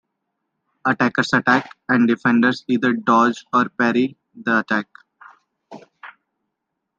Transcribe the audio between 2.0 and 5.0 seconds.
Defenders either Dodge or Parry the attack.